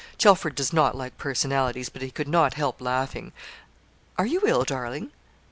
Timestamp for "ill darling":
4.47-5.11